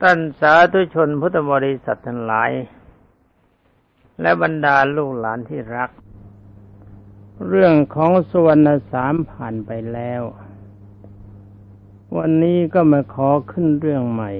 [0.00, 2.50] ท่านสาธุชนพุทธบริษัททั้งหลาย
[4.20, 5.90] และบรรดาลูกหลานที่รัก
[7.48, 10.22] เรื่องของสวรรณสามผ่านไปแล้ว
[12.16, 14.32] วันนี้ก็มาขอขึ้นเรื่องใหม่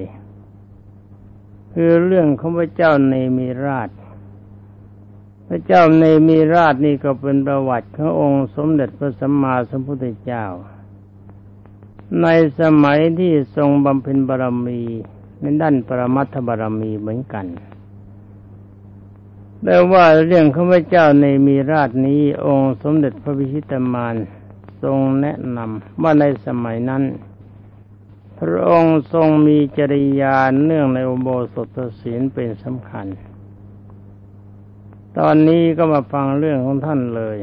[1.73, 3.89] คือเรื่องของพระเจ้าในมีราช
[5.47, 10.45] พระเจ้าในมีราชนี่ก็เป็นประวัติขององค์สมเด็จพระสัมมาสัมพุทธเจ้า
[12.21, 12.27] ใน
[12.59, 14.81] สมัยที่ทรงบำเพ็ญบารมี
[15.43, 17.45] ในด้านปรมัตถบารมีเหมือนกัน
[19.63, 24.15] แต่ว่าเรื่องข้าพเจ้าในมีราชนี้ องค์สมเด็จพระพิชิตมาร
[24.83, 27.03] ทรงแนะนำว่าในสมัยนั้น
[28.39, 33.07] พระองค์ทรงมีจริยาเนื่องในอุโบสถศีลเป็นสำคัญ
[35.17, 37.37] ตอนนี้ก็มาฟังเรื่องของท่านเลย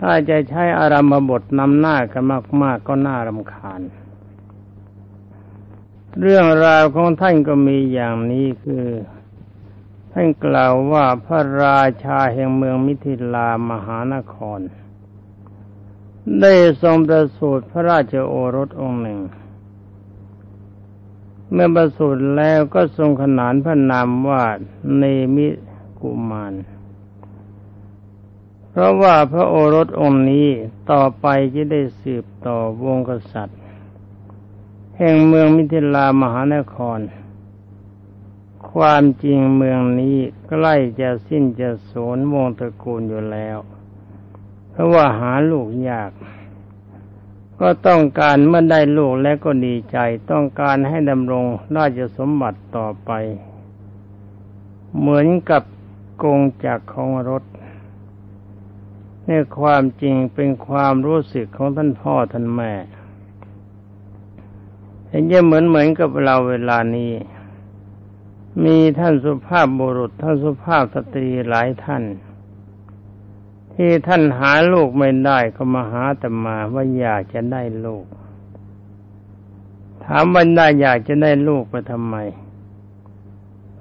[0.00, 2.24] ถ้าจะใช้อารามบทนำหน้ากัน
[2.62, 3.80] มากๆก็น่ารำคาญ
[6.20, 8.86] เรื่องราวของท่านก็มีอย่างนี้คือ
[10.12, 14.60] ท่านกล่าวว่าพระราชาแห่งเมืองมิถิลามหานคร
[16.40, 19.20] ได้ทรงประสูติพระราชโอรสองค์หนึ่ง
[21.52, 24.44] เมื่อประสูติแล้วก็ทรงขนานพระนามว่า
[24.96, 25.04] เน
[25.36, 25.48] มิ
[26.00, 26.54] กุมาร
[28.70, 30.48] เพราะว่าพระโอรสองค์นี้
[30.90, 33.61] ต่อไปจะได้สืบต่อวงกษัตริย์
[34.98, 36.98] แห่งเมืองมิถิลามหานคร
[38.70, 40.16] ความจริงเมืองนี้
[40.48, 43.58] ใกล้จะสิ้นจะสูญวงตระกูลอยู่แล้ว
[44.70, 46.10] เพราะว่าหาลูกยาก
[47.60, 49.96] ก็ต้องการเมื่อได้ลูกแล้วก็ดีใจ
[50.30, 53.10] ต้องการให้ดำรงราชสมบัติต่อไป
[54.98, 55.62] เหมือนกับ
[56.22, 57.44] กงจักของรถ
[59.26, 62.72] ในความจริงเป็นความรู้สึกของท่านพ่อท่านแม่
[65.12, 67.12] เห็นจะเหมือนเหมือนกับเราเวลานี้
[68.64, 72.04] มีท่านสุภาพบุรุษ ท่านสุภาพสตรีหลายท่าน
[73.74, 78.04] ที่ท่านหาลูกไม่ได้ก็มาหาแต่มาว่าอยากจะได้ลูก
[80.04, 82.16] ถามบรรดาอยากจะได้ลูกไปทำไม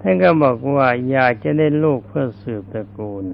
[0.02, 3.26] ท่านก็บอกว่าอยากจะได้ลูกเพื่อสืบตระกูล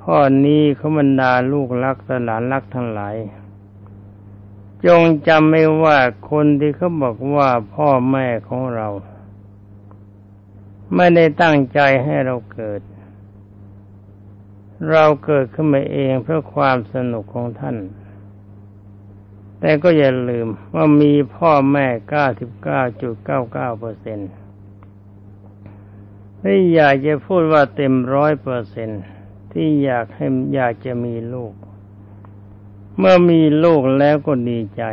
[0.00, 3.16] ข้อนี้เขาบรรดาลูกรักตลานรักทั้งหลาย
[4.84, 5.98] จงจำไม่ว่า
[6.30, 8.88] คนที่เขาบอกว่าพ่อแม่ของเรา
[10.94, 12.80] ไม่ได้ตั้งใจให้เราเกิด
[14.90, 17.76] เราเกิดขึ้นมาเองเพื่อความสนุกของท่าน
[19.60, 21.86] แต่ก็อย่าลืมว่ามีพ่อแม่
[22.64, 24.30] 99.99เปอร์เซ็นต์
[26.40, 29.02] ไม่อยากจะพูดว่าเต็มร้อยเปอร์เซ็นต์
[29.52, 31.52] ที่อยากให้อยากจะมีลูก
[32.98, 34.84] เมื่อมีลูกแล้วก็ดีใจ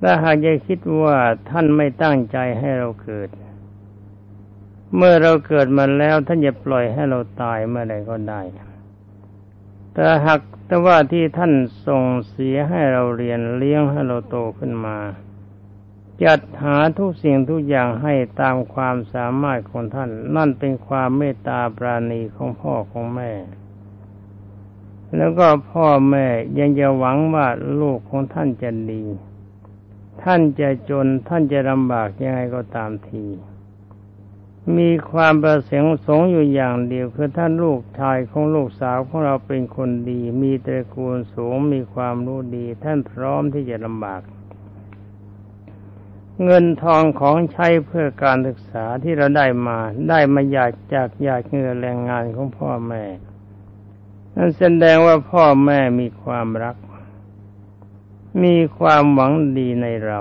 [0.00, 1.16] ถ้าหากจะคิดว่า
[1.50, 3.28] ท่านไม่ตั้งใจให้เราเกิด
[4.96, 8.42] เมื่อเราเกิดมาแล้วท่านจะปล่อยให้เราตายเมื่อใดก็ได้
[9.92, 11.52] แต่หากแต่ว่าที่ท่าน
[11.86, 14.96] ส่งเสียให้เราเรียนเลี้ยงให้เราโตขึ้นมา
[16.24, 23.32] จัดหาทุกสิ่งทุกอย่างให้ตามความสามารถของท่าน นั่นเป็นความเมตตาปราณีของพ่อของแม่
[25.16, 26.26] แล้วก็พ่อแม่
[26.58, 27.46] ยังจะหวังว่า
[27.80, 29.04] ลูกของท่านจะดี
[30.22, 33.26] ท่านจะจนท่านจะลำบากยังไงก็ตามที
[34.78, 44.20] มีความประสงค์สงอยู่อย่างเดียวคือท่านลูกชายของลูกสาวของเราเป็นคนดี มีตระกูลสูงมีความรู้ดี ท่านพร้อมที่จะลำบาก
[46.44, 49.78] เงินทองของใช้เพื่อการศึกษาที่เราได้มา
[50.10, 53.04] ได้มาอยากจากอยากเงินแรงงานของพ่อแม่
[54.36, 56.76] นั่นแสดงว่าพ่อแม่มีความรัก
[58.42, 60.20] มีความหวังดีในเรา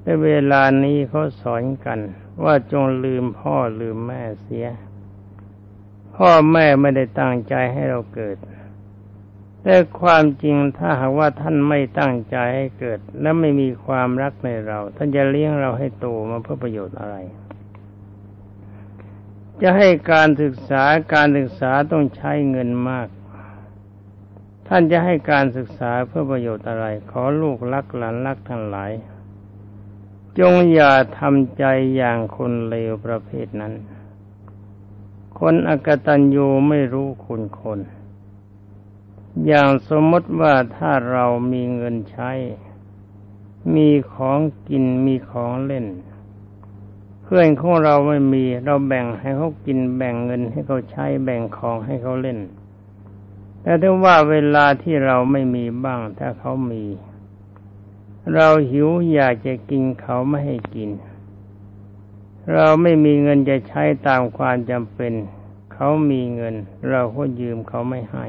[0.00, 1.98] แต่เวลานี้เขาสอนกัน
[2.44, 4.66] ว่าจงลืมพ่อลืมแม่เสีย
[6.16, 8.36] พ่อแม่ไม่ได้ตั้งใจให้เราเกิด
[9.62, 17.16] แต่ความจริงถ้าหากว่าท่านไม่ตั้งใจให้เกิด และไม่มีความรักในเรา ท่านจะเลี้ยงเราให้โตมาเพื่อประโยชน์อะไร
[19.62, 20.82] จะให้การศึกษา
[21.14, 23.08] การศึกษาต้องใช้เงินมาก
[24.66, 28.92] ท่านจะให้การศึกษาเพื่อประโยชน์อะไร ขอลูกรักหลานรักทั้งหลาย
[30.38, 31.64] จงอย่าทำใจ
[31.96, 33.74] อย่างคนเลวประเภทนั้น
[35.38, 37.80] คนอกตัญญูไม่รู้คุณคน
[39.46, 42.30] อย่างสมมติว่าถ้าเรามีเงินใช้
[43.74, 45.86] มีของกินมีของเล่น
[47.32, 52.38] พื่อนของเราไม่มีเราแบ่งให้เขากินแบ่งเงินให้เขาใช้แบ่งของให้เขาเล่น
[53.62, 56.84] แต่ถ้าว่าเวลาที่เราไม่มีบ้างถ้าเขามี
[58.34, 60.90] เราหิวอยากจะกินเขาไม่ให้กิน
[62.52, 65.12] เราไม่มีเงินจะใช้ตามความจำเป็น
[65.72, 66.54] เขามีเงิน
[66.90, 68.26] เราก็ยืมเขาไม่ให้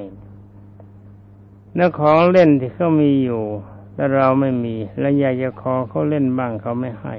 [1.76, 3.44] แล้วของเล่นที่เขามีอยู่
[3.94, 7.16] แต่เราไม่มี และอยากจะขอเขาเล่นบ้างเขาไม่ให้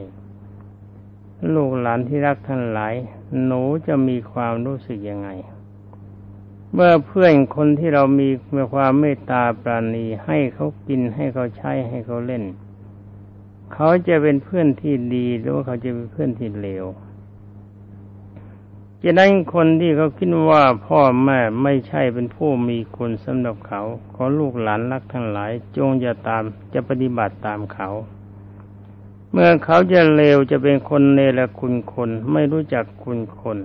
[1.54, 2.94] ลูกหลานที่รักท่านหลาย
[3.44, 5.28] หนูจะมีความรู้สึกยังไง
[6.72, 12.44] เมื่อเพื่อนคนที่เรามีมีความเมตตาปราณีให้เขากินให้เขาใช้ให้เขาเล่น
[13.74, 16.86] เขาจะเป็นเพื่อนที่ดีหรือว่าเขาจะเป็นเพื่อนที่เลว
[19.02, 23.82] จะนั้นคนที่เขาคิดว่าพ่อแม่ไม่ใช่เป็นผู้มีคุณสำหรับเขา
[24.14, 26.42] ขอลูกหลานรักทั้งหลาย จงจะตาม
[26.74, 27.88] จะปฏิบัติตามเขา
[29.32, 33.58] เมื่อเขาจะเลวจะเป็นคนเนรคุณคน ไม่รู้จักคุณคน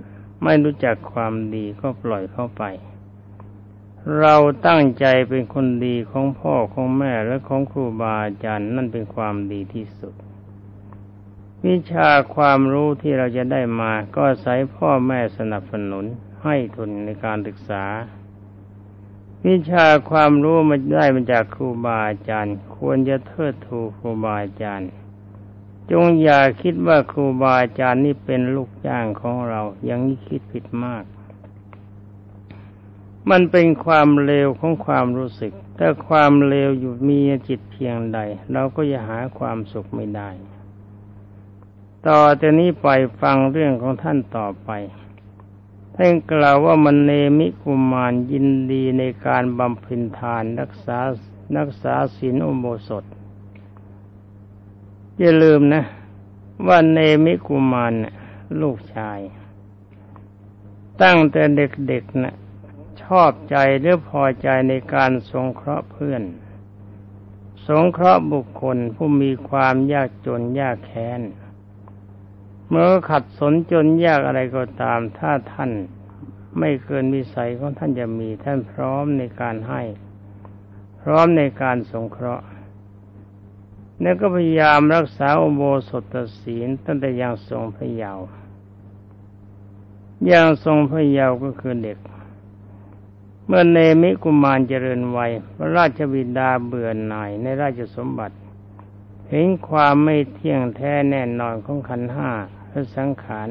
[0.44, 2.64] ไม่รู้จักความดีก็ปล่อยเข้าไป
[4.20, 4.34] เรา
[4.66, 10.14] ตั้งใจเป็นคนดีของพ่อของแม่และของครูบาอาจารย์นั่นเป็นความดีที่สุด
[11.66, 16.04] วิชาความรู้ที่เราจะได้มาก็ใส่พ่อแม่สนับสนุน
[16.44, 17.84] ให้ทุนในการศึกษา
[19.46, 24.88] วิชาความรู้มันได้มาจากครูบาอาจารย์ ควรจะเทิดทูครูบาอาจารย์
[25.90, 31.04] จงอย่าคิดว่าครูบาอาจารย์นี่เป็นลูกจ้างของเราอย่างนี้คิดผิดมาก
[33.30, 38.18] มันเป็นความเลวของความรู้สึก ถ้าความเลวอยู่มีจิตเพียงใด
[38.52, 40.30] เราก็จะหาความสุขไม่ได้
[42.06, 42.88] ต่อจากนี้ไป
[43.20, 44.70] ฟังเรื่องของท่านต่อไป
[45.96, 50.98] ท่านกล่าวว่ามันเนมิกุมารยินดีในการบำเพ็ญทานรักษา
[51.58, 53.04] รักษาศีลอุโบสถ
[55.20, 55.82] อย่าลืมนะ
[56.66, 57.94] ว่าเนมิกุมาร
[58.60, 59.20] ลูกชาย
[61.02, 62.34] ตั้งแต่เด็กๆนะ
[63.02, 66.22] ชอบใจหรือพอใจในการสงเคราะห์เพื่อน
[67.66, 71.20] สงเคราะห์บุคคลผู้มีความยากจนยากแค้น
[72.68, 75.70] เมื่อขัดสนจนยากอะไรก็ตาม ถ้าท่าน
[76.58, 79.82] ไม่เกินวิสัยของท่านจะมีท่านพร้อมในการให้
[81.00, 82.44] พร้อมในการสงเคราะห์
[84.02, 88.24] แล้วก็พยายามรักษาอุโบสถศีลตั้งแต่ยังทรงพระเยาว์
[90.32, 91.98] ยังทรงพระเยาว์ก็คือเด็ก
[93.46, 98.36] เมื่อเนมิกุมารเจริญวัยพระราชบิดาเบื่อหน่ายในราชสมบัติ
[99.28, 102.30] เห็นความไม่เที่ยงแท้แน่นอนของขันห้า
[102.68, 103.48] และสังขาร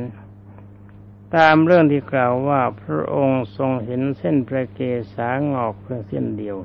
[1.36, 4.82] ตามเรื่องที่กล่าวว่าพระองค์ทรงเห็นเส้นประเก
[5.14, 6.58] ศางอกเพียงเส้นเดียว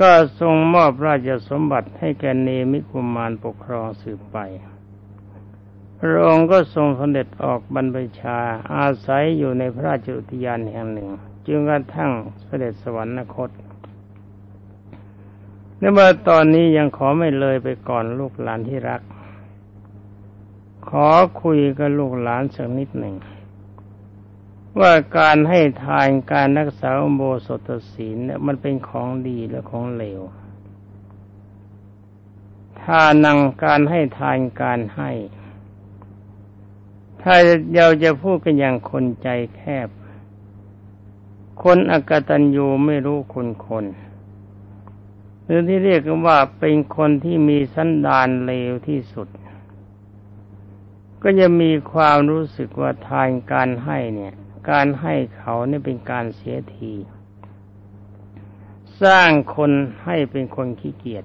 [0.00, 0.10] ก็
[0.40, 4.38] ทรงมอบราชสมบัติให้แกเนมิกุมารปกครองสืบไป
[6.00, 8.38] พระองค์ก็ทรงสเด็จออกบรรพชา
[8.74, 11.08] อาศัยอยู่ในพระราชอุทยานแห่งหนึ่ง
[11.46, 12.10] จึงกระทั่ง
[12.44, 13.50] เสด็จสวรรคต
[15.78, 19.00] ในเมื่อตอนนี้ยังขอไม่เลยไปก่อนลูกหลานที่รัก
[20.88, 21.08] ขอ
[21.42, 23.14] คุยกับลูกหลานสักนิดหนึ่ง
[24.80, 30.20] ว่าการให้ทานการรักษาโบสถศีลเนี่ยมันเป็นของดีและของเลว
[32.82, 35.10] ทานังการให้ทานการให้
[37.22, 37.34] ถ้า
[37.74, 39.88] เราจะพูดกันอย่างคนใจแคบ
[41.62, 43.84] คนอกตัญญูไม่รู้คุณคน
[45.44, 49.28] หรือที่เรียกกันว่าเป็นคนที่มีสันดานเลวที่สุด
[51.22, 54.34] ก็จะมีความรู้สึกว่าทานการให้เนี่ย
[54.70, 56.92] การให้เขาเนี่ยเป็นการเสียที
[59.02, 59.70] สร้างคน
[60.04, 61.24] ให้เป็นคนขี้เกียจ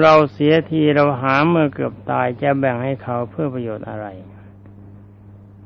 [0.00, 4.06] เราเสียทีเราหาเมื่อเกือบตายจะแบ่งให้เขาเพื่อประโยชน์อะไร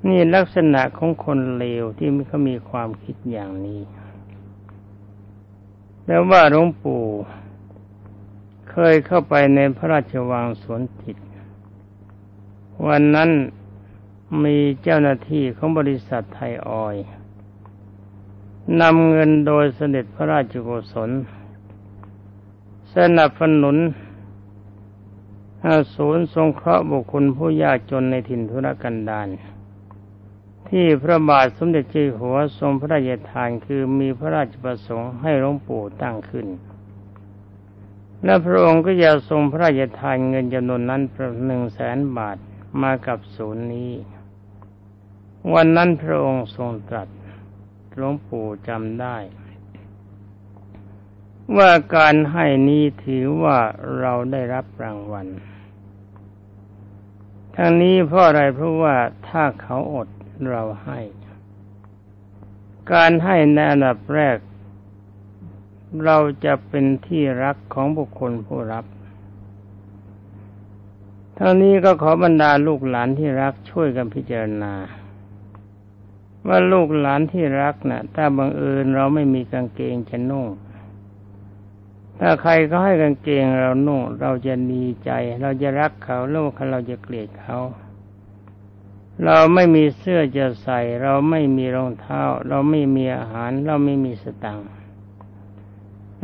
[0.07, 3.81] นี่ลักษณะของคนเลวที่เขามีความคิดอย่างนี้
[6.07, 7.05] แล้วว่าหลวงปู่
[8.71, 11.17] เคยเข้าไปในพระราชวังสวนจิต
[12.87, 13.31] วันนั้น
[14.43, 16.97] มีเจ้าหน้าที่ของบริษัทไทยออย
[18.81, 21.11] นำเงินโดยเสด็จพระราชโกศล
[22.95, 23.77] สนับสนุน
[25.95, 29.29] ศูนย์สงเคราะห์บุคคลผู้ยากจนในถิ่นธุรกันดาร
[30.69, 36.47] ที่พระบาทสมเด็จเจ้าหัวทรงพระราชทานคือมีพระราชประสงค์ให้หลวงปู่ตั้งขึ้น
[38.25, 42.37] และพระองค์ก็จะทรงพระราชทานเงินจำนวนนั้นประหนึ่งแสนบาท
[42.83, 43.93] มากับศูนย์นี้
[45.53, 47.09] วันนั้นพระองค์ทรงตรัส
[47.95, 49.17] หลวงปู่จำได้
[51.57, 53.59] ว่าการให้นี้ถือว่า
[53.99, 55.27] เราได้รับรางวัล
[57.57, 58.97] ทั้งนี้เพราะอะไรเพราะว่า
[59.29, 60.09] ถ้าเขาอด
[60.51, 61.01] เราให้
[62.93, 64.37] การให้ในอันดับแรก
[66.05, 68.85] เราจะเป็นที่รักของบุคคลผู้รับ
[71.39, 74.73] ทั้งนี้ก็ขอบรรดาลูกหลานที่รักช่วยกันพิจารณา
[76.49, 80.47] ว่าลูกหลานที่รักนะ่ะ ถ้าบังเอิญเราไม่มีกางเกงจะนุ่ง
[82.21, 85.11] ถ้าใครก็ให้กางเกงเรานุ่ง เราจะดีใจ
[85.41, 87.59] เราจะรักเขาแล้วเราจะเกลียดเขา
[89.25, 94.69] เราไม่มีเสื้อจะใส่ เราไม่มีรองเท้า เราไม่มีอาหาร เราไม่มีสตังค์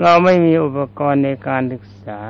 [0.02, 2.20] เราไม่มีอุปกรณ์ในการศึกษา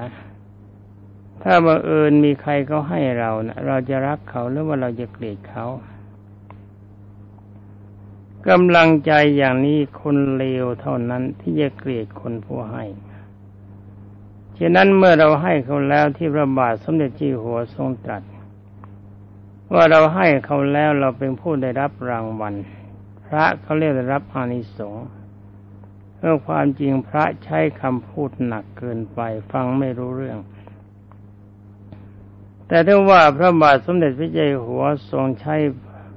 [1.43, 5.67] ถ้าบังเอิญมีใครเขาให้เรานะเราจะรักเขาหรือว่าเราจะเกลียดเขา
[8.49, 12.85] กำลังใจอย่างนี้คนเลวเท่านั้นที่จะเกลียดคนผู้ให้
[14.59, 18.23] ฉะนั้นเมื่อเราให้เขาแล้วที่พระบาทสมเด็จจีหัวทรงตรัส
[19.75, 22.55] ว่าเราให้เขาแล้วเราเป็นผู้ได้รับรางวัล
[23.27, 25.07] พระเขาเรียกได้รับอานิสงส์
[26.19, 29.21] เมื่อความจริงพระใช้คำพูดหนักเกินไป
[29.53, 30.39] ฟังไม่รู้เรื่อง
[32.71, 35.55] แต่ถ้าว่าพระบาทสมเด็จพระเจ้าอยู่หัวทรงใช้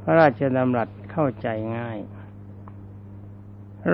[0.03, 1.97] พระราชดำรัสเข้าใจง่าย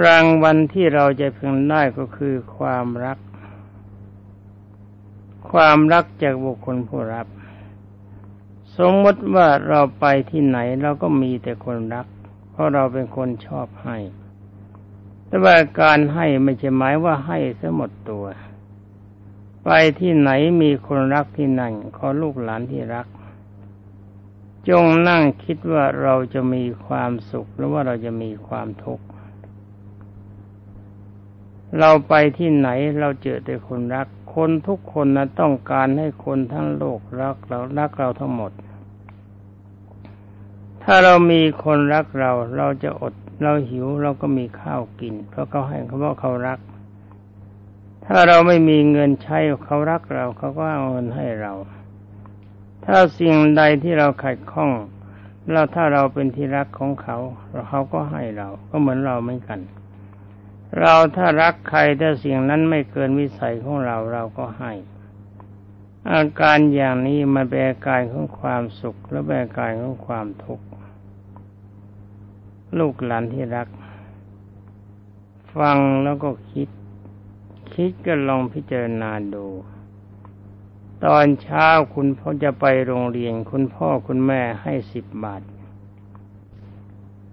[0.04, 3.18] รางวัลที่เราจะพึงได้ก็คือความรัก
[5.52, 7.28] ความรักจากบุคคลผู้รับ
[8.78, 12.08] สมมติว่าเราไปที่ไหนเราก็มีแต่คนรัก
[12.52, 13.98] เพราะเราเป็นคนชอบให้
[15.28, 18.26] แต่ว่าการให้ไม่ใช่หมายว่าให้ซะหมดตัว
[19.64, 20.30] ไปที่ไหน
[20.62, 23.08] มีคนรักที่นั่นขอลูกหลานที่รัก
[24.70, 29.06] จงนั่งคิดว่าเราจะมีความสุขหรือว่าเราจะมีความทุกข์
[31.80, 38.52] เราไปที่ไหนเราเจอแต่คนรัก คนทุกคนนะต้องการให้คนทั้งโลกรักเรารักเราทั้งหมด
[40.84, 43.14] ถ้าเรามีคนรักเรา เราจะอด
[43.44, 46.60] เราหิวเราก็มีข้าวกิน เพราะเขาให้เขาบอกเขารัก
[48.12, 51.54] ถ้าเราไม่มีเงินใช้เขารักเราเขาก็เอาเงินให้เรา
[52.86, 54.72] ถ้าสิ่งใดที่เราขัดข้อง
[55.52, 57.18] เราถ้าเราเป็นที่รักของเขา
[57.70, 59.60] เขาก็ให้เราก็เหมือนเราเหมือนกัน
[60.80, 64.74] เราถ้ารักใครถ้าสิ่งนั้นไม่เกินวิสัยของเราเราก็ให้
[66.12, 70.66] อาการอย่างนี้มันเป็นอาการของความสุขและเป็นอาการของความทุกข์
[72.80, 73.68] ลูกหลานที่รัก
[75.58, 76.70] ฟังแล้วก็คิด
[77.82, 79.46] คิดก็ลองพิจารณาดู
[81.06, 85.42] ตอนเช้าคุณพ่อจะไปโรงเรียนคุณพ่อคุณแม่ให้สิบบาท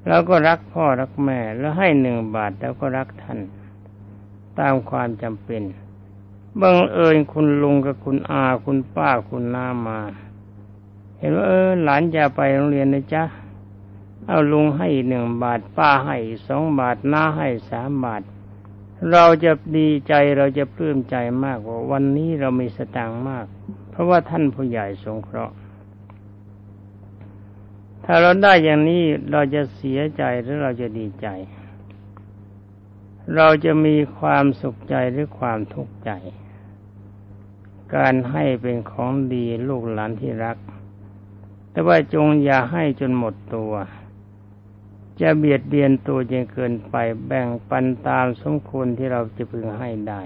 [0.06, 3.38] แล้วก็รักพ่อรักแม่แล้วให้หนึ่งบาทแล้วก็รักท่าน
[4.58, 5.62] ตามความจำเป็น
[6.60, 10.00] บังเอิญคุณลุงกับคุณอาคุณป้าคุณน้ามา
[11.18, 13.24] เห็นว่าเออหลานจะไปโรงเรียนนะจ๊ะ
[14.26, 18.22] เอาลุงให้หนึ่งบาท ป้าให้สองบาทน้าให้สามบาท
[19.12, 23.46] เราจะดีใจเราจะปลื้มใจมากว่าวันนี้เรามีสตางค์มาก
[23.90, 25.56] เพราะว่าท่านผู้ใหญ่สงเคราะห์
[28.04, 31.28] ถ้าเราได้อย่างนี้เราจะเสียใจหรือเราจะดีใจ
[33.34, 36.10] เราจะมีความสุขใจหรือความทุกข์ใจ
[37.96, 40.56] การให้เป็นของดีลูกหลานที่รัก
[41.70, 43.72] แต่ว่าจงอย่าให้จนหมดตัว
[45.20, 46.94] จะเบียดเบียนตัวจนเกินไป
[47.26, 50.20] แบ่งปันตามสมควรที่เราจะพึงให้ได้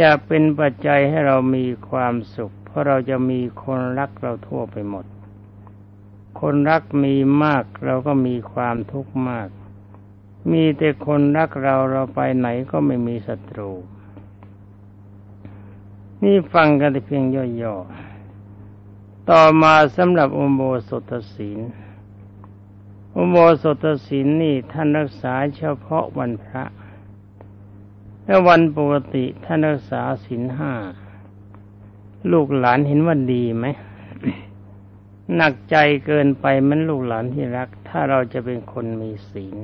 [0.00, 5.06] จะเป็นปัจจัยให้เรามีความสุข เพราะเราจะมีคนรักเราทั่วไปหมด
[6.40, 9.48] คนรักมีมากเราก็มีความทุกข์มาก
[10.52, 13.70] มีแต่คนรักเราเราไปไหนก็ไม่มีศัตรู
[16.22, 17.24] นี่ฟังกันแต่เพียง
[17.62, 21.60] ย่อๆต่อมาสำหรับอุโบสถศีล
[23.16, 26.64] อุโบสถศีลนี่ท่านรักษาเฉพาะวันพระ
[28.24, 30.72] และวันปกติท่านรักษาศีลห้า
[32.32, 33.66] ลูกหลานเห็นว่าดีไหม
[35.36, 35.76] หนักใจ
[36.06, 39.56] เกินไปมันลูกหลานที่รัก ถ้าเราจะเป็นคนมีศีล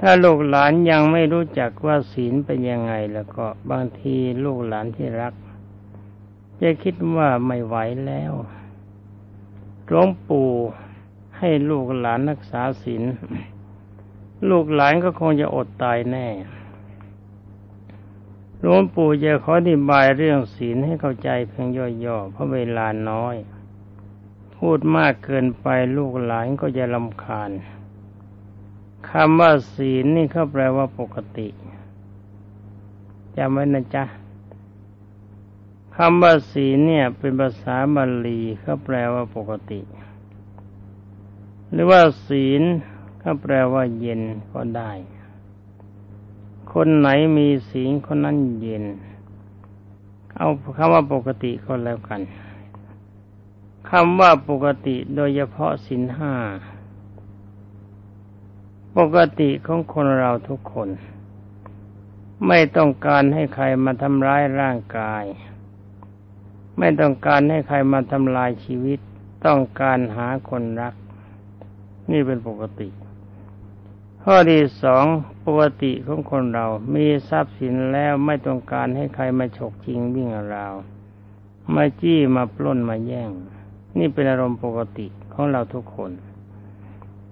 [0.00, 5.34] ถ้าลูกหลานยังไม่รู้จักว่าศีลเป็นยังไงแล้วก็บางทีลูกหลานที่รัก
[6.62, 8.32] จะคิดว่าไม่ไหวแล้ว
[9.86, 10.50] หลวงปู่
[11.44, 13.02] ให้ลูกหลานรักษาศีล
[14.50, 16.26] ลูกหลานก็คงจะอดตายแน่
[18.60, 21.68] หลวงปู่จะขออธิบายเรื่องศีลให้เข้าใจเพียง
[22.04, 23.36] ย่อๆเพราะเวลาน้อย
[24.56, 27.50] พูดมากเกินไปลูกหลานก็จะลำคาญ
[29.10, 31.48] คำว่าศีลนี่เขาแปลว่าปกติ
[33.36, 34.04] จำไว้นะจ๊ะ
[35.96, 39.80] คำว่าศีลเนี่ย เป็นภาษาบาลีเขาแปลว่าปกติ
[41.74, 42.62] หรือว่าศีล
[43.22, 44.20] ก็แปลว่าเย็น
[44.52, 44.92] ก็ได้
[46.72, 48.84] คนไหนมีศีลคนนั้นเย็น
[50.36, 52.20] เอาคำว่าปกติก็แล้วกัน
[53.90, 56.34] คำว่าปกติโดยเฉพาะศีลห้า
[58.98, 60.88] ปกติของคนเราทุกคน
[62.46, 65.24] ไม่ต้องการให้ใครมาทำร้ายร่างกาย
[66.78, 69.00] ไม่ต้องการให้ใครมาทำลายชีวิต
[69.46, 70.94] ต้องการหาคนรัก
[72.10, 72.88] นี่เป็นปกติ
[74.24, 75.04] ข้อที่สอง
[75.46, 80.74] ปกติของคนเรา มีทรัพย์สินแล้วไม่ต้องการให้ใครมาฉกจริงวิ่งราว
[81.74, 83.30] มาจี้มาปล้นมาแย่ง
[83.98, 86.12] นี่เป็นอารมณ์ปกติของเราทุกคน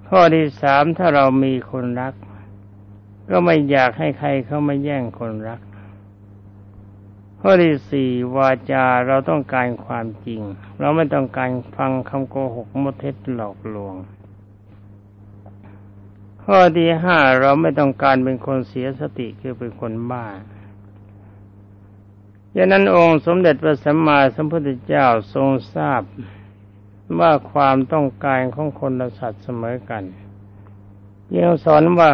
[0.08, 2.14] ข้อที่สามถ้าเรามีคนรัก
[3.30, 5.60] ก็ไม่อยากให้ใครเข้ามาแย่งคนรัก
[7.40, 10.40] ข้อที่สี่วาจาเราต้องการความจริง
[10.78, 13.94] เราไม่ต้องการฟังคำโกหกมดเท็จหลอกลวง
[16.44, 20.26] ข้อที่ห้าเราไม่ต้องการเป็นคนเสียสติคือเป็นคนบ้า
[22.56, 26.02] ดังนั้นองค์สมเด็จพระสัมมาสัมพุทธเจ้าทรงทราบ
[27.20, 30.04] ว่าความต้องการของคนและสัตว์เสมอกัน
[31.36, 32.12] ยังสอนว่า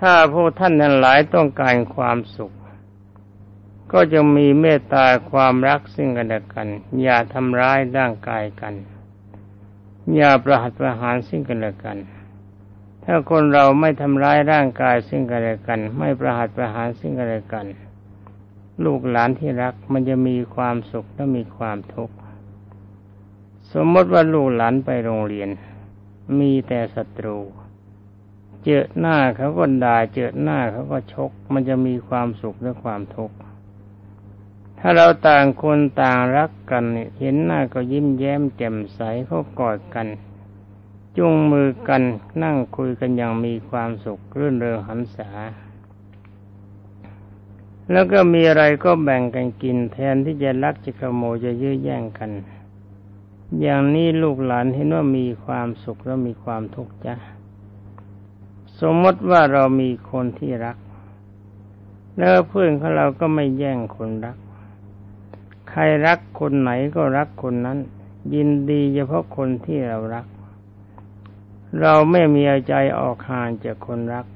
[0.00, 2.52] ถ้าพวกท่านนั้นหลายต้องการความสุข
[3.92, 6.68] ก็จะมีเมตตาความรักซึ่งกันและกัน
[7.02, 8.74] อย่าทำร้ายร่างกายกัน
[10.14, 11.98] อย่าประหัตประหารซึ่งกันและกัน
[13.04, 17.66] ถ้าคนเราไม่ทำร้ายร่างกายซึ่งกันและกัน ไม่ประหัตประหารซึ่งกันและกัน
[18.84, 22.16] ลูกหลานที่รักมันจะมีความสุขและมีความทุกข์
[23.72, 25.48] สมมติว่าลูกหลานไปโรงเรียน
[26.38, 27.38] มีแต่ศัตรู
[28.64, 33.36] เจอหน้าเขาก็ด่าเจอหน้าเขาก็ชก มันจะมีความสุขและความทุกข์
[34.78, 36.84] ถ้าเราต่างคนต่างรักกัน
[37.18, 40.06] เห็นหน้าก็ยิ้มแย้มแจ่มใสเขากอดกัน
[41.16, 42.02] จุงมือกัน
[42.42, 45.28] นั่งคุยกันอย่างมีความสุขรื่นเริงหันษา
[47.92, 52.30] แล้วก็มีอะไรก็แบ่งกันกินแทนที่จะรักจะขโมยจะยื้อแย่งกัน
[53.60, 57.14] อย่างนี้ลูกหลานเห็นว่ามีความสุขแล้วมีความทุกข์จ้ะ
[58.80, 60.76] สมมติว่าเรามีคนที่รัก
[62.16, 64.36] แล้วเพื่อนของเราก็ไม่แย่งคนรัก
[65.70, 67.78] ใครรักคนไหนก็รักคนนั้น
[68.34, 70.26] ยินดีเฉพาะคนที่เรารัก
[71.80, 74.26] เราไม่มีใจออกห่างจากคนรัก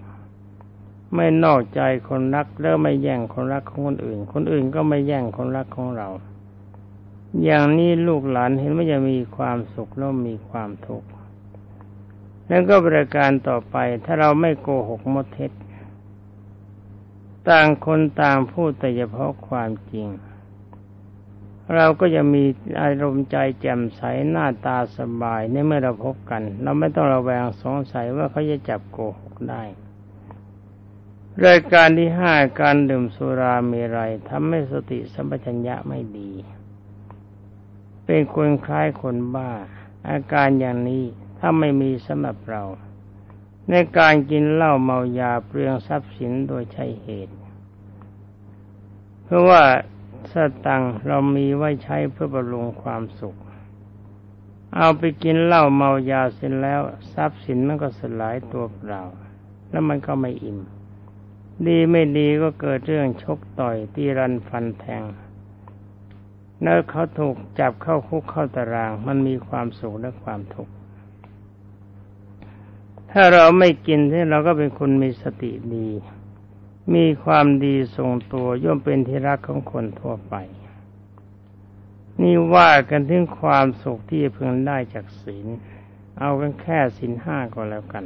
[1.14, 6.08] ไม่นอกใจคนรักแล้วไม่แย่งคนรักของคนอื่น คนอื่นก็ไม่แย่งคนรักของเรา
[7.42, 11.08] อย่างนี้ลูกหลานเห็นว่าจะมีความสุขแล้วมีความทุกข์
[12.48, 15.50] แล้วก็บริการต่อไปถ้าเราไม่โกหกมดเท็จ
[17.48, 20.08] ต่างคนต่างพูดแต่เฉพาะความจริง
[21.74, 22.44] เราก็จะมี
[22.80, 29.62] อารมณ์ใจแจ่มใสหน้าตาสบายในเมื่อเราพบกัน เราไม่ต้องระแวงสงสัยว่าเขาจะจับโกหกได้
[31.46, 36.30] รายการที่ห้าการดื่มสุราเมรัยทำให้สติสัมปชัญญะไม่ดี
[38.04, 39.50] เป็นคนคล้ายคนบ้า
[40.08, 41.04] อาการอย่างนี้
[41.38, 42.62] ถ้าไม่มีสำหรับเรา
[43.70, 47.36] ในการกินเหล้าเมายาเปลืองทรัพย์สินโดยใช่เหตุ
[49.24, 49.62] เพราะว่า
[50.34, 53.36] สตังเรามีไว้ใช้เพื่อบำรุงความสุข
[54.76, 56.80] เอาไปกินเหล้าเมายาเสร็จแล้ว
[57.12, 59.02] ทรัพย์สินมันก็สลายตัวเปล่า
[59.70, 60.58] แล้วมันก็ไม่อิ่ม
[61.66, 65.02] ดีไม่ดีก็เกิดเรื่องชกต่อยตีรันฟันแทง
[66.60, 70.72] เนื้อเขาถูกจับเข้าคุกเข้าตาราง มันมีความสุขและความทุกข์
[73.10, 75.88] ถ้าเราไม่กินที่เราก็เป็นคนมีสติดี
[76.94, 80.34] มีความดีทรงตัวย่อมเป็นที่รักของคนทั่วไป
[82.22, 85.46] นี่ว่ากันถึงความสุขที่เพึงได้จากศีล
[86.18, 88.04] เอากันแค่ศีลห้าก็แล้วกัน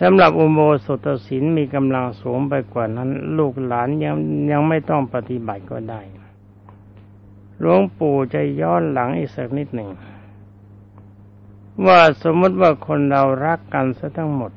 [0.00, 4.14] สำหรับอุโมสถศีลมีกำลังสูงไปกว่านั้น ลูกหลานยัง
[4.50, 6.00] ยังไม่ต้องปฏิบัติก็ได้
[7.60, 9.90] หลวงปู่จะย้อนหลังอีกสักนิดหนึ่ง
[11.86, 14.52] ว่าสมมติว่าคนเรารักกันซะทั้งหมด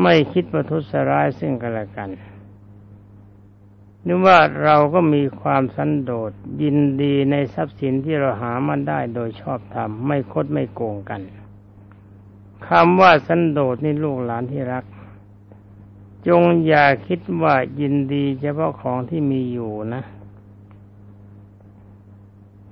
[0.00, 2.10] ไม่คิดประทุษร้ายซึ่งกันและกัน
[4.06, 11.20] นึกว่าเราก็มีความสันโดษยินดีในทรัพย์สินที่เราหามาได้โดยชอบธรรมไม่คดไม่โกงกัน
[12.68, 14.84] คำว่าสันโดษนี่ลูกหลานที่รัก
[16.28, 20.02] จงอย่าคิดว่ายินดีเฉพาะของที่มีอยู่นะ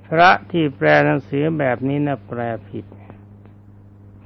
[0.07, 2.85] พระที่แปลหนังสือแบบนี้นะแปลผิด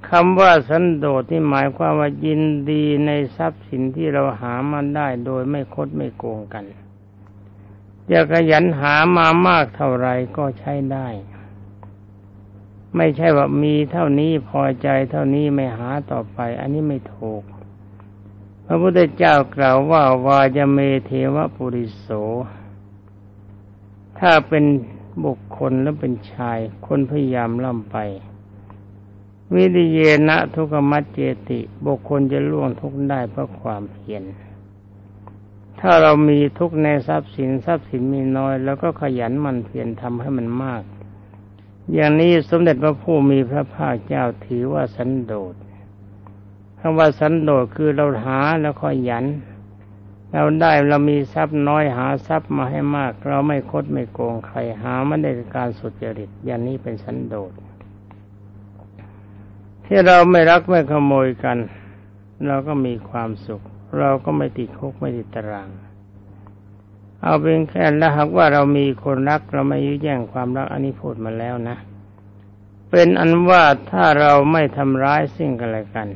[0.09, 6.65] คำว่าสันโดษที่หมายความว่ายินดีในทรัพย์สินที่เราหามาได้โดยไม่คดไม่โกงกัน
[8.11, 11.09] จะขยันหามามากเท่าไรก็ใช้ได้
[12.97, 17.43] ไม่ใช่ว่ามีเท่านี้พอใจเท่านี้ไม่หาต่อไป อันนี้ไม่ถูก
[18.67, 22.09] พระพุทธเจ้ากล่าวว่าวายเมเทวปุริโส
[24.19, 24.65] ถ้าเป็น
[25.25, 27.97] บุคคลแล้วเป็นชาย คนพยายามล่ำไป
[29.53, 34.23] วิริเยนะทุกมัจเจติบุคคลจะล่วงทุกได้เพราะความเพียร
[35.81, 40.83] ถ้าเรามีทุกในทรัพย์สินทรัพย์สินมีน้อย แล้วก็ขยันมันเพียรทำให้มันมาก
[41.93, 45.55] อย่างนี้สมเด็จพระผู้มีพระภาคเจ้าถือว่าสันโดษ
[46.79, 49.25] คำว่าสันโดษคือเราหาแล้วขยัน
[50.33, 57.53] เราได้เรามีทรัพย์น้อยหาทรัพย์มาให้มาก เราไม่คดไม่โกงใครหาไม่ได้การสุจริตอย่างนี้เป็นสันโดษ
[59.87, 61.59] ที่เราไม่รักไม่ขโมยกัน
[62.47, 63.63] เราก็มีความสุข
[63.99, 65.69] เราก็ไม่ติดคุกไม่ติดตาราง
[67.23, 71.77] เอาเป็นแค่แล้วหากว่าเรามีคนรักเราไม่ยื้อแย่งความรักอันนี้พูดมาแล้วนะ
[72.91, 76.09] เป็นอันว่าถ้าเราไม่ทำร้ายสิ่งกันและกัน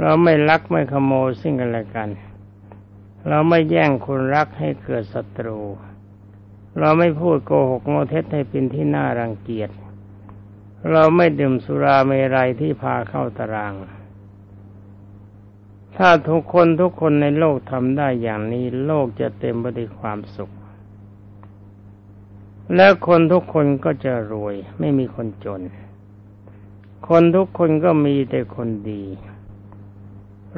[0.00, 2.08] เราไม่ลักไม่ขโมยสิ่งกันและกัน
[3.28, 5.60] เราไม่แย่งคนรักให้เกิดศัตรู
[6.78, 9.70] เราไม่พูดโกหกโมเท็จให้เป็นที่น่ารังเกียจ
[10.90, 13.74] เราไม่ดื่มสุราเมรัยที่พาเข้าตาราง
[15.96, 20.50] ถ้าทุกคนทุกคนในโลกทำได้อย่างนี้ โลกจะเต็มไปด้วยความสุข
[22.76, 25.62] และคนทุกคนก็จะรวย ไม่มีคนจน
[27.08, 29.04] คนทุกคนก็มีแต่คนดี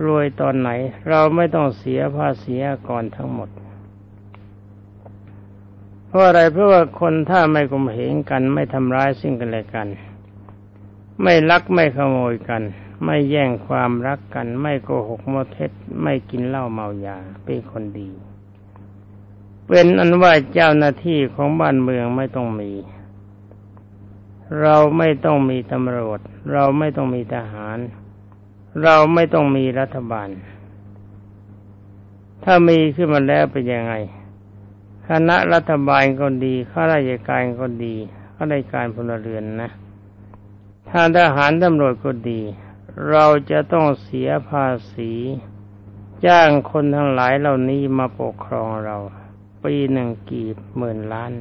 [0.04, 0.70] รวยตอนไหน
[1.08, 2.54] เราไม่ต้องเสียภาษี
[2.88, 3.50] ก่อนทั้งหมด
[6.06, 9.88] เพราะอะไรเพราะว่าคนถ้าไม่กลมเหงกันไม่ทำร้ายสิ่งกันและกัน
[11.22, 12.62] ไม่ลักไม่ขโมยกัน
[13.04, 15.70] ไม่แย่งความรักกัน ไม่โกหกโมเท็จ
[16.02, 18.10] ไม่กินเหล้าเมายาเป็นคนดี
[19.68, 22.72] เป็นอันว่าเจ้าหน้าที่ของบ้านเมืองไม่ต้องมี
[24.60, 26.20] เราไม่ต้องมีตำรวจ
[26.52, 27.78] เราไม่ต้องมีทหาร
[28.82, 30.28] เราไม่ต้องมีรัฐบาล
[32.44, 33.94] ถ้ามีขึ้นมาแล้วเป็นยังไง
[35.08, 37.94] คณะรัฐบาลก็ดีข้าราชการก็ดี
[38.34, 39.70] ข้าราชการพลเรือนนะ
[40.96, 42.40] ถ้าทหารตำรวจก็ดี
[43.10, 45.12] เราจะต้องเสียภาษี
[46.26, 48.96] จ้างคนทั้งหลายเหล่านี้มาปกครองเรา
[49.64, 51.32] ปีหนึ่งกี่หมื่นล้าน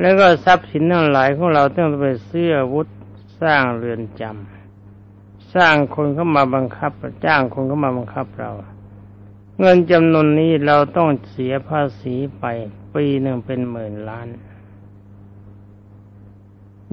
[0.00, 2.88] แล้วก็ทรัพย์สินทั้งหลายของเราต้องไปเสื้อวุธ
[3.40, 6.92] สร้างเรือนจำสร้างคนเข้ามาบังคับ
[7.24, 8.50] จ้างคนเข้ามาบังคับเรา
[9.58, 12.44] เงินจำนวนนี้เราต้องเสียภาษีไป
[12.94, 14.28] ปีหนึ่งเป็นหมื่นล้าน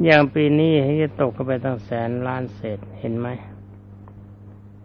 [0.03, 3.27] อย่างปีนี้ให้จะตกกันไปตั้งแสนล้านเศษเห็นไหม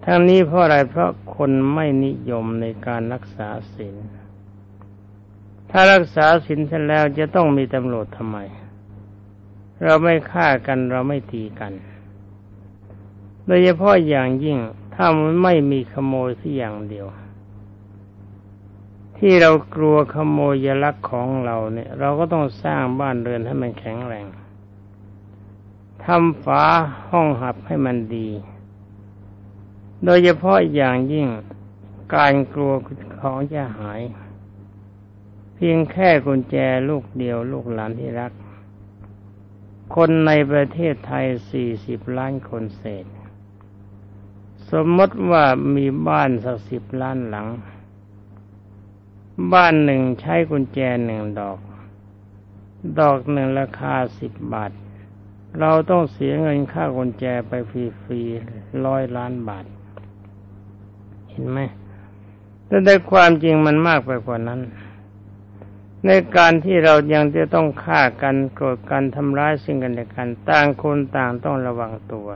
[0.05, 3.97] ทั้งนี้เพราะอะไรเพราะคนไม่นิยมในการรักษาศีล
[5.71, 8.39] ถ้ารักษาศีลเสร็จแล้วจะต้องมีตำรวจทำไม
[9.83, 11.73] เราไม่ฆ่ากันเราไม่ตีกัน
[13.47, 14.59] โดยเฉพาะอย่างยิ่ง
[14.95, 17.07] ถ้ามันไม่มีขโมยที่อย่างเดียว
[19.19, 24.27] ที่เรากลัวขโมยยลักของเราเนี่ย เราก็ต้องสร้างบ้านเรือนให้มันแข็งแรง
[26.07, 26.63] ทำฝา
[27.11, 28.29] ห้องหับให้มันดี
[30.05, 31.29] โดยเฉพาะอย่างยิ่ง
[32.15, 32.73] การกลัว
[33.21, 34.01] ของจะหาย
[35.55, 36.57] เพียงแค่กุญแจ
[36.89, 38.33] ลูกเดียวลูกหลานที่รัก
[39.95, 43.07] คนในประเทศไทยสี่สิบล้านคนเศษ
[44.71, 47.47] สมมติว่ามีบ้านสักสิบล้านหลัง
[49.53, 51.59] บ้านหนึ่งใช้กุญแจหนึ่งดอก
[53.01, 54.73] ดอกหนึ่งราคาสิบบาท
[55.61, 57.73] เราต้องเสียเงินค่ากุญแจไปฟ
[58.11, 59.65] รีๆร้อยล้านบาท
[61.31, 61.59] เห็นไหม
[62.67, 64.61] แต่ในความจริงมันมากไปกว่านั้น
[66.07, 72.29] ในการที่เรายังจะต้องฆ่ากันโกรธกันทำร้ายสิ่งกันและกัน ต่างคนต่างต้องระวังตัว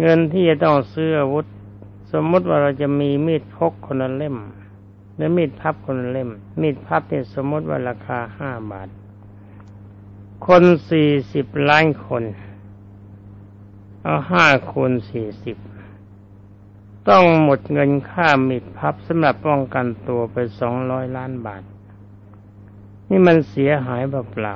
[0.00, 1.46] เงินที่จะต้องซื้ออาวุธ
[2.12, 4.36] สมมติว่าเราจะมีมีดพกคนละเล่ม
[5.14, 8.88] หรือมีดพับคนละเล่ม มีดพับเนี่ยสมมติว่าราคาห้าบาท
[10.48, 12.24] คนสี่สิบล้านคน
[14.02, 15.56] เอาห้าคูณสี่สิบ
[17.08, 21.62] ต้องหมดเงินค่ามิดพับสำหรับป้องกันตัวไปสองร้อยล้านบาท
[23.08, 24.54] นี่มันเสียหายเปล่า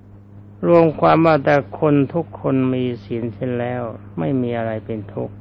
[0.00, 3.82] ๆรวมความว่าแต่คนทุกคนมีศีลเสียแล้ว
[4.18, 5.36] ไม่มีอะไรเป็นทุกข์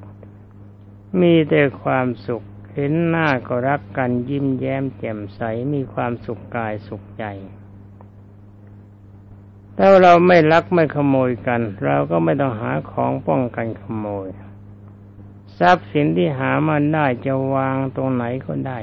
[1.21, 5.41] มีแต่ความสุขเห็นหน้าก็รักกันยิ้มแย้มแจ่มใส
[5.73, 7.25] มีความสุขกายสุขใจ
[9.81, 14.27] ถ้าเราไม่ลักไม่ขโมยกัน เราก็ไม่ต้องหาของป้องกันขโมย
[15.59, 18.79] ทรัพย์สินที่หามาได้จะวางตรงไหนก็ได้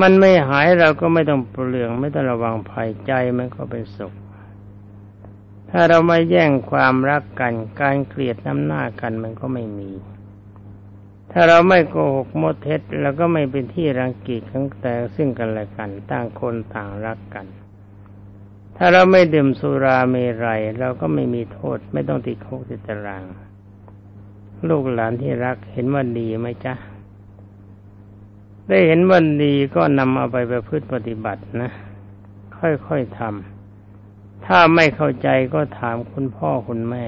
[0.00, 4.16] มันไม่หายเราก็ไม่ต้องเปลือง ไม่ต้องระวังภัยใจมันก็เป็นสุขถ
[5.70, 9.90] ถ้าเราไม่แย่งความรักกัน การเกลียดน้ำหน้ากันมันก็ไม่มี
[11.32, 17.46] ถ้าเราไม่โกหกมดเท็จเราก็ไม่เป็นที่รังเกียจของแต่ซึ่งกันและกัน ต่างคนต่างรักกัน
[18.84, 23.24] ถ้าเราไม่ดื่มสุราเมรัยเราก็ไม่มีโทษ ไม่ต้องติดคุกติดตาราง
[24.68, 26.74] ลูกหลานที่รักเห็นว่าดีไหมจ๊ะ
[28.68, 31.70] ได้เห็นว่าดีก็นำเอาไปประพฤติปฏิบัตินะ
[32.58, 37.06] ค่อยๆทำถ้าไม่เข้าใจก็ถามคุณพ่อคุณแม่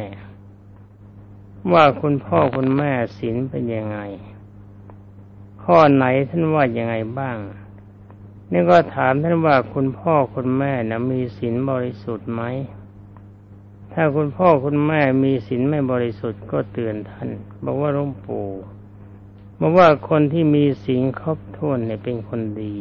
[1.72, 3.98] ว่าคุณพ่อคุณแม่ศีลเป็นยังไง
[5.64, 7.38] ข้อไหนท่านว่ายังไงบ้าง
[8.52, 12.42] นี่ก็ถามท่านว่าคุณพ่อคุณแม่นะมีศีลบริสุทธิ์ไหม
[13.92, 17.28] ถ้าคุณพ่อคุณแม่มีศีลไม่บริสุทธิ์ก็เตือนท่าน
[17.64, 18.46] บอกว่าหลวงปู่
[19.60, 22.76] บอกว่าคนที่มีศีลครบถ้วนเนี่ยเป็นคนดี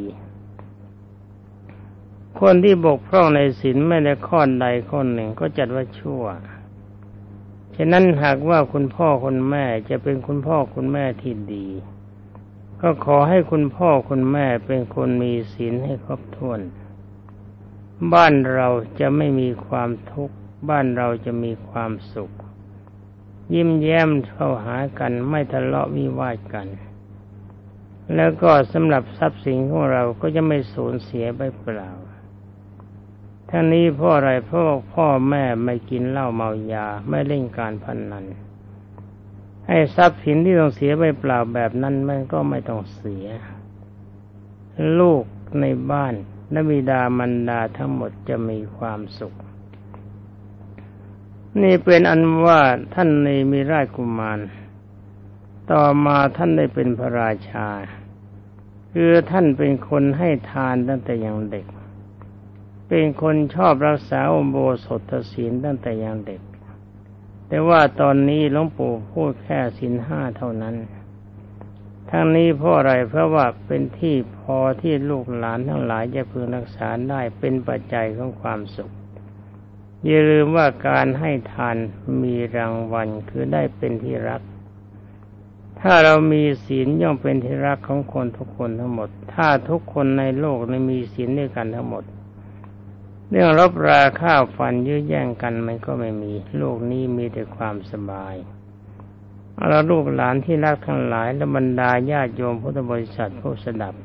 [2.40, 6.24] คนที่บกพร่องในศีลไม่ได้ข้อใดข้อหนึ่งก็จัดว่าชั่ว
[7.76, 11.68] ฉะนั้นหากว่าคุณพ่อคุณแม่จะเป็นคุณพ่อคุณแม่ที่ดี
[12.86, 16.60] ก็ขอให้คุณพ่อคุณแม่เป็นคนมีศีลให้ครบถ้วน
[18.14, 18.68] บ้านเรา
[19.00, 20.36] จะไม่มีความทุกข์
[20.70, 22.32] บ้านเราจะมีความสุข
[23.54, 26.68] ยิ้มแย้มเข้าหากันไม่ทะเลาะวิวาทกัน
[28.16, 31.90] แล้วก็สำหรับทรัพย์สินของเราก็จะไม่สูญเสียไปเปล่า
[33.50, 38.26] ทั้งนี้เพราะอะไรเพราะพ่อแม่ไม่กินเหล้าเมายาไม่เล่นการพนนัน
[39.68, 43.28] ให้ทรัพย์สินที่ต้องเสียไปเปล่าแบบนั้นมันก็ไม่ต้องเสีย
[45.00, 45.24] ลูก
[45.62, 46.14] ในบ้าน
[46.54, 49.34] นบิดามันดาทั้งหมดจะมีความสุข
[51.62, 52.60] นี่เป็นอันว่า
[52.94, 54.40] ท่านในมีราชกุมาร
[55.72, 57.68] ต่อมาท่านได้เป็นพระราชา
[58.94, 61.66] คือท่านเป็นคนให้ทานตั้งแต่ยังเด็ก
[62.88, 66.42] เป็นคนชอบรักษาอมโบสถศีลตั้งแต่ยังเด็ก
[67.48, 70.76] แต่ว่าตอนนี้หลวงปู่ พูดแค่สินห้าเท่านั้น
[72.10, 78.92] ทั้งนี้เพราะอะไรเพราะว่าเป็นที่พอที่ลูกหลานทั้งหลายจะพึงรักษาได้เป็นปัจจัยของความสุข
[80.06, 81.78] อย่าลืมว่าการให้ทาน
[82.24, 84.42] มีรางวัลคือได้เป็นที่รัก
[85.82, 92.04] ถ้าเรามีศีลย่อมเป็นที่รักของคนทุกคนทั้งหมด ถ้าทุกคนในโลกไม่มีศีลด้วยกันทั้งหมด
[93.30, 98.36] เรื่องรบราข้าวฟันยื้อแย่งกันมันก็ไม่มี โลกนี้มีแต่ความสบาย
[99.68, 103.96] เราลูกหลานที่รักทั้งหลายและบรรดาญาติโยมพุทธบริษัทผู้สดับ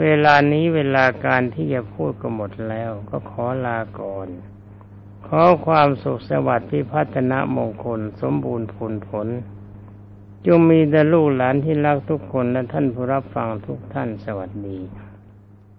[0.00, 4.28] เวลานี้เวลาการที่จะพูดก็หมดแล้ว ก็ขอลาก่อน
[5.26, 9.28] ขอความสุขสวัสดิ์พิพัฒนมงคล สมบูรณ์ผลผล
[10.46, 14.78] จงมีแต่ลูกหลานที่รักทุกคนและท่านผู้รับฟังทุกท่านสวัสดี